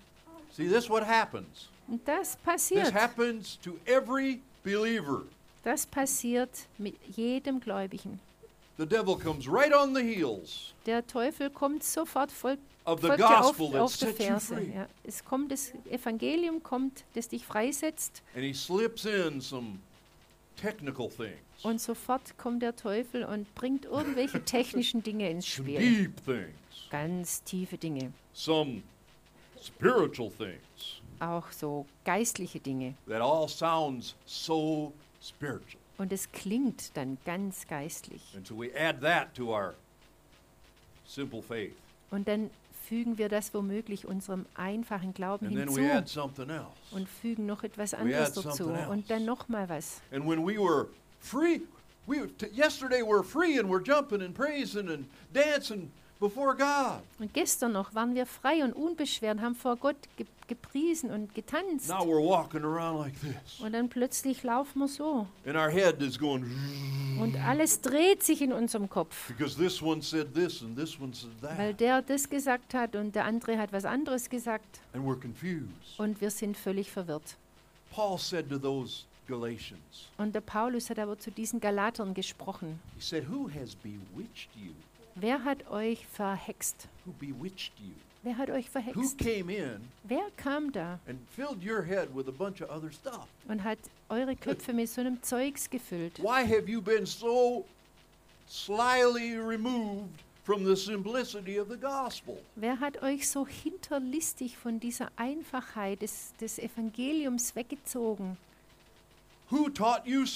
[0.52, 1.68] See, this what happens.
[1.88, 2.94] Und das This passiert.
[2.94, 5.22] happens to every believer.
[5.62, 8.20] Das passiert mit jedem Gläubigen.
[8.76, 13.22] The devil comes right on the heels Der Teufel kommt sofort, folgt, of the folgt
[13.22, 14.74] auf, gospel that auf der sets you free.
[14.74, 14.88] Ja.
[15.04, 18.22] Es kommt, das Evangelium kommt, das dich freisetzt.
[18.34, 19.78] And he slips in some
[20.56, 25.78] technical things, Und sofort kommt der Teufel und bringt irgendwelche technischen Dinge ins some Spiel.
[25.78, 28.12] deep things, Ganz tiefe Dinge.
[28.32, 28.82] some
[29.62, 32.94] spiritual things Auch so geistliche Dinge.
[33.06, 35.80] that all sounds so spiritual.
[35.98, 38.22] Und es klingt dann ganz geistlich.
[38.36, 39.74] And so we add that to our
[41.06, 41.74] simple faith.
[42.10, 42.50] Und dann
[42.88, 46.66] fügen wir das womöglich unserem einfachen Glauben And then we hinzu add something else.
[46.90, 49.26] und fügen noch etwas anderes add dazu something und dann else.
[49.26, 50.00] noch mal was.
[50.12, 50.88] And when we were
[51.20, 51.60] free,
[52.06, 57.00] we yesterday we were free and we're jumping and praising and dancing before God.
[57.18, 61.88] Und gestern noch waren wir frei und unbeschwert, haben vor Gott ge gepriesen und getanzt.
[61.88, 63.60] Now we're walking around like this.
[63.60, 65.26] Und dann plötzlich laufen wir so.
[65.46, 66.44] And our head is going
[67.18, 69.28] Und alles dreht sich in unserem Kopf.
[69.28, 71.80] because this one said this and this one said Weil that.
[71.80, 74.80] der das gesagt hat und der andere hat was anderes gesagt.
[74.92, 75.98] And we're confused.
[75.98, 77.36] Und wir sind völlig verwirrt.
[77.90, 82.78] Paul said to those Galatians, Und der Paulus hat aber zu diesen Galatern gesprochen.
[82.96, 84.72] he said, Who has bewitched you?
[85.16, 86.88] Wer hat euch verhext?
[87.04, 87.92] Who bewitched you?
[88.22, 89.18] Wer hat euch Who verhext?
[89.18, 93.26] came in Wer kam da and filled your head with a bunch of other stuff?
[93.48, 96.18] und hat eure Köpfe mit so einem Zeugs gefüllt?
[96.22, 97.64] Why have you been so
[98.48, 102.38] slyly removed from the simplicity of the gospel?
[102.56, 108.36] Wer hat euch so hinterlistig von dieser Einfachheit des, des Evangeliums weggezogen?
[109.54, 110.26] Who taught you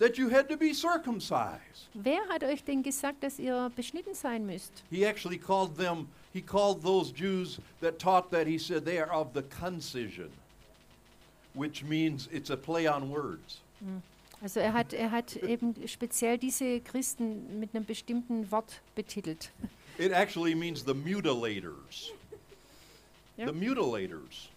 [0.00, 1.86] that you had to be circumcised?
[1.94, 4.82] Wer hat euch denn gesagt, dass ihr beschnitten sein müsst?
[4.90, 9.12] He actually called them, he called those Jews that taught that, he said they are
[9.12, 10.30] of the concision,
[11.54, 13.60] which means it's a play on words.
[14.42, 19.52] Also er hat, er hat eben speziell diese Christen mit einem bestimmten Wort betitelt.
[19.96, 22.12] It actually means the mutilators.
[23.36, 23.46] Ja.
[23.46, 24.50] The mutilators.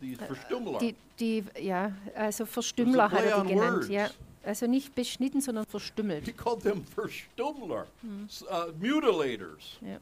[0.00, 0.78] Die Verstummler.
[0.78, 3.88] Die, die, ja, also Verstümmler hat er die genannt.
[3.88, 4.08] Ja.
[4.44, 6.38] Also nicht beschnitten, sondern He verstümmelt.
[6.38, 7.86] called them Verstummler,
[8.28, 9.78] s- uh, mutilators.
[9.80, 9.98] Ja.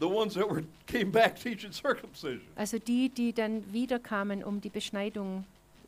[0.00, 2.42] The ones that were came back teaching circumcision.
[2.56, 5.44] Also die, die dann wiederkamen, um die Beschneidung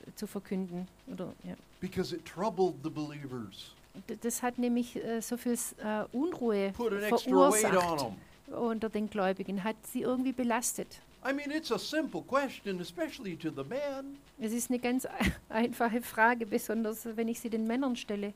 [0.07, 0.87] äh, zu verkünden.
[1.13, 1.55] Oder, ja.
[1.81, 3.75] Because it troubled the believers.
[4.23, 7.99] Das hat nämlich äh, so viel äh, Unruhe Put an extra weight on verursacht
[8.47, 8.55] them.
[8.59, 11.01] unter den Gläubigen, hat sie irgendwie belastet.
[11.25, 14.19] I mean, it's a simple question, especially to the men.
[14.41, 18.33] Es ist eine ganz ein- einfache Frage, besonders wenn ich sie den Männern stelle.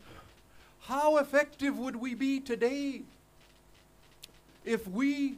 [0.88, 3.03] How effective would we be today
[4.64, 5.37] if we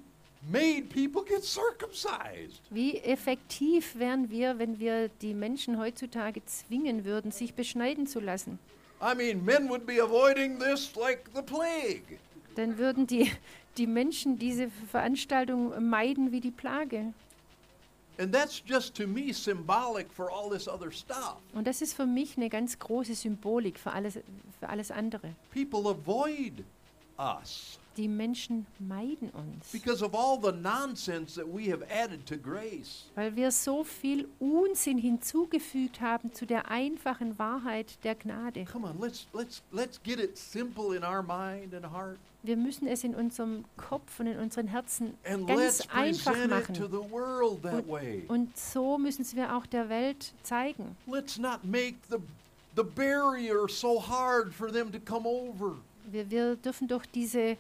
[0.51, 2.63] made people get circumcised?
[2.71, 8.59] Wie effektiv wären wir, wenn wir die Menschen heutzutage zwingen würden, sich beschneiden zu lassen?
[9.03, 12.19] I mean, men would be avoiding this like the plague.
[12.55, 13.31] Dann würden die,
[13.77, 17.13] die Menschen diese Veranstaltung meiden wie die Plage.
[18.17, 18.63] Und das
[21.83, 24.19] ist für mich eine ganz große Symbolik für alles,
[24.61, 25.35] für alles andere.
[25.53, 26.65] People avoid
[27.19, 32.37] us Die Menschen meiden uns, because of all the nonsense that we have added to
[32.37, 33.07] grace.
[33.15, 38.65] weil wir so viel Unsinn hinzugefügt haben zu der einfachen Wahrheit der Gnade.
[38.65, 42.87] Come on, let's let's let's get it simple in our mind and heart Wir müssen
[42.87, 46.75] es in unserem Kopf und in unseren Herzen and ganz einfach machen.
[46.75, 48.25] the world that way.
[48.29, 50.97] Und so müssen wir auch der Welt zeigen.
[51.07, 52.19] Let's not make the
[52.77, 55.77] the barrier so hard for them to come over.
[56.11, 57.57] Wir, wir dürfen doch diese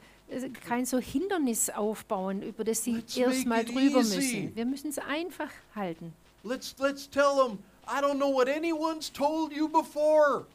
[0.66, 4.16] kein so Hindernis aufbauen, über das sie erstmal drüber easy.
[4.16, 4.56] müssen.
[4.56, 6.12] Wir müssen es einfach halten.
[6.42, 10.46] Let's let's tell them, I don't know what anyone's told you before,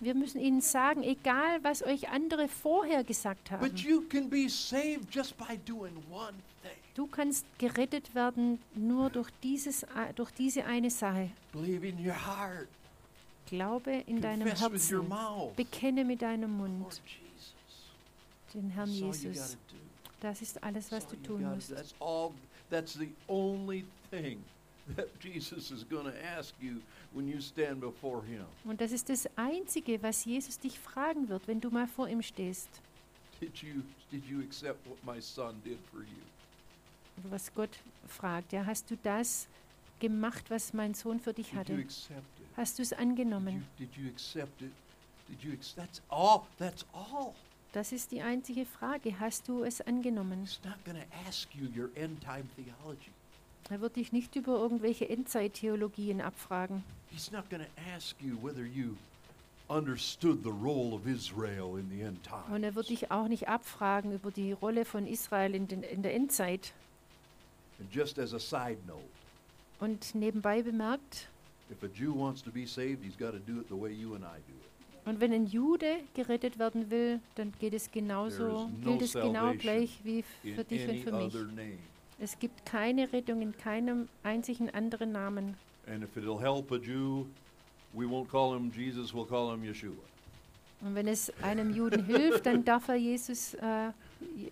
[0.00, 4.48] Wir müssen ihnen sagen, egal was euch andere vorher gesagt haben, but you can be
[4.48, 6.72] saved just by doing one thing.
[6.94, 11.30] du kannst gerettet werden nur durch, dieses, äh, durch diese eine Sache.
[11.52, 12.68] Believe in your heart.
[13.46, 15.56] Glaube in deinem Confess your Herzen.
[15.56, 17.02] Bekenne mit deinem Mund Jesus.
[18.54, 19.56] Den Herrn Jesus.
[20.20, 21.70] Das ist alles, was du tun musst.
[21.70, 21.74] do.
[21.74, 22.30] That's all.
[22.70, 24.42] That's the only thing
[24.96, 26.80] that Jesus is going to ask you
[27.12, 28.44] when you stand before Him.
[28.64, 32.22] Und das ist das Einzige, was Jesus dich fragen wird, wenn du mal vor ihm
[32.22, 32.68] stehst.
[33.40, 36.22] Did you did you accept what my son did for you?
[37.20, 37.70] Oder was Gott
[38.08, 38.52] fragt.
[38.52, 39.46] Ja, hast du das
[40.00, 41.74] gemacht, was mein Sohn für dich Did you hatte?
[41.74, 42.46] accept it?
[42.56, 43.66] Hast du es Did angenommen?
[43.78, 44.72] you, did you accept it?
[45.28, 45.56] Did you?
[45.76, 46.42] That's all.
[46.58, 47.34] That's all.
[47.74, 49.18] Das ist die einzige Frage.
[49.18, 50.42] Hast du es angenommen?
[50.44, 53.10] He's not going to ask you your end time theology.
[53.68, 56.84] Er wird dich nicht über irgendwelche Endzeittheologien abfragen.
[57.10, 58.96] He's not going to ask you whether you
[59.68, 62.48] understood the role of Israel in the end times.
[62.54, 66.02] Und er wird dich auch nicht abfragen über die Rolle von Israel in, den, in
[66.02, 66.72] der Endzeit.
[67.80, 69.02] And just as a side note,
[69.80, 71.28] Und nebenbei bemerkt,
[71.72, 74.14] if a Jew wants to be saved, he's got to do it the way you
[74.14, 74.73] and I do it.
[75.06, 79.98] Und wenn ein Jude gerettet werden will, dann geht es genauso, gilt es genau gleich
[80.02, 81.34] wie für dich und für mich.
[82.18, 85.56] Es gibt keine Rettung in keinem einzigen anderen Namen.
[85.86, 87.26] And if it'll help a Jew,
[87.92, 89.92] we won't call him Jesus, we'll call him Yeshua.
[90.80, 93.90] Und wenn es einem Juden hilft, dann darf er Jesus äh,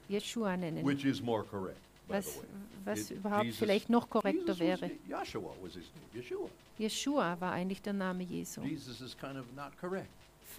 [0.08, 2.40] Jeshua nennen, Which is more correct, was,
[2.84, 4.90] was überhaupt Jesus- vielleicht noch korrekter Jesus wäre.
[5.08, 6.48] Yeshua.
[6.78, 8.60] Jeshua war eigentlich der Name Jesu.
[8.62, 10.09] Jesus is kind of not correct.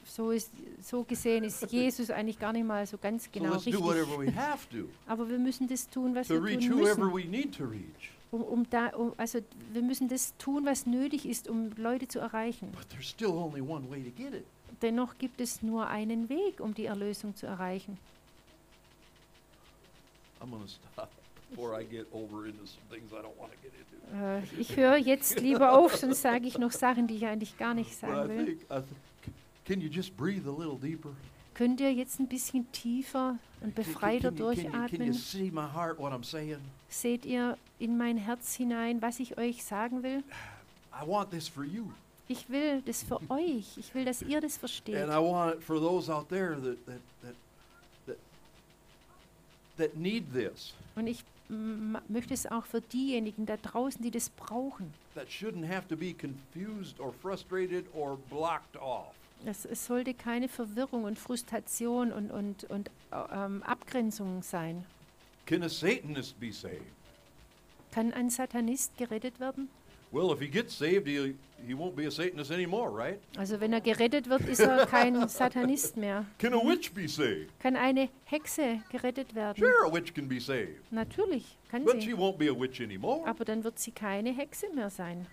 [0.06, 3.74] So, ist, so gesehen ist Jesus eigentlich gar nicht mal so ganz genau so richtig.
[5.08, 6.38] Aber wir müssen das tun, was wir
[6.70, 7.02] tun müssen.
[8.32, 9.40] Um, um da, um, also
[9.72, 12.70] wir müssen das tun, was nötig ist, um Leute zu erreichen.
[14.82, 17.98] Dennoch gibt es nur einen Weg, um die Erlösung zu erreichen.
[20.42, 21.10] I'm stop.
[24.12, 27.74] Äh, ich höre jetzt lieber auf, sonst sage ich noch Sachen, die ich eigentlich gar
[27.76, 28.58] nicht sagen will.
[29.66, 31.10] Can you just breathe a little deeper?
[31.54, 35.14] Könnt ihr jetzt ein bisschen tiefer und can- befreiter can you- can you- Can you
[35.14, 35.14] durchatmen?
[36.90, 40.24] Seht ihr in mein Herz hinein, was ich euch sagen will?
[40.92, 41.92] I want this for you.
[42.28, 43.78] Ich will das für euch.
[43.78, 44.96] Ich will, dass ihr das versteht.
[44.96, 47.36] And I want it for those out there that, that, that,
[48.08, 48.18] that,
[49.78, 51.24] that need this, Und ich
[52.08, 54.92] möchte es auch für diejenigen da draußen, die das brauchen.
[55.14, 59.14] that shouldn't have to be confused or frustrated or blocked off.
[59.46, 62.90] Es, es sollte keine Verwirrung und Frustration und, und, und
[63.32, 64.86] ähm, Abgrenzung sein.
[65.46, 66.82] Can a Satanist be saved?
[67.92, 69.70] Kann ein Satanist gerettet werden?
[70.12, 71.36] Well, if he gets saved, he,
[71.66, 73.20] he won't be a Satanist anymore, right?
[73.36, 76.26] Also wenn er gerettet wird, ist er kein Satanist mehr.
[76.38, 77.50] Can a witch be saved?
[77.60, 79.58] Kann eine Hexe gerettet werden?
[79.60, 82.14] Sure, a witch can be saved, Natürlich kann but she sie.
[82.16, 83.28] won't be a witch anymore.
[83.28, 85.26] Aber dann wird sie keine Hexe mehr sein.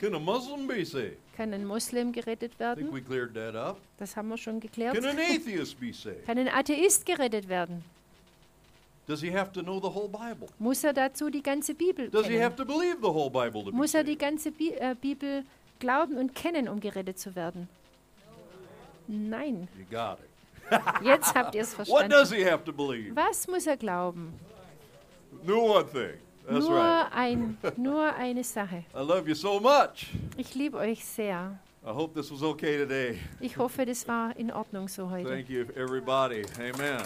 [0.00, 1.16] Can a Muslim be saved?
[1.36, 2.92] Kann ein Moslem gerettet I think werden?
[2.94, 3.78] we cleared that up.
[3.98, 4.94] Das haben wir schon geklärt.
[4.94, 6.24] Can an atheist be saved?
[6.26, 7.84] Kann ein Atheist gerettet werden?
[9.06, 10.48] Does he have to know the whole Bible?
[10.58, 12.56] Muss er dazu die ganze Bibel Does he have kennen?
[12.56, 14.20] to believe the whole Bible to be Muss er die saved?
[14.20, 15.44] ganze Bi äh, Bibel
[15.80, 17.68] glauben und kennen, um gerettet zu werden?
[19.06, 19.68] Nein.
[19.78, 20.80] You got it.
[21.02, 22.10] Jetzt habt ihr es What verstanden.
[22.10, 23.16] does he have to believe?
[23.16, 24.34] Was muss er glauben?
[25.44, 26.18] Nur one thing.
[26.48, 27.12] That's Nur, right.
[27.12, 28.84] ein, nur eine Sache.
[28.94, 30.06] I love you so much.
[30.38, 31.58] Ich liebe euch sehr.
[31.84, 33.18] I hope this was okay today.
[33.38, 35.28] Ich hoffe, das war in Ordnung so heute.
[35.28, 36.44] Thank you, everybody.
[36.58, 37.02] Amen.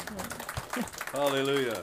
[1.12, 1.82] Hallelujah.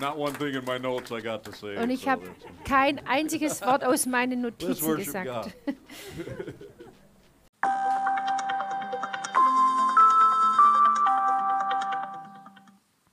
[0.00, 1.76] Not one thing in my notes I got to say.
[1.76, 2.22] Und ich so habe
[2.64, 5.54] kein einziges Wort aus meinen Notizen gesagt.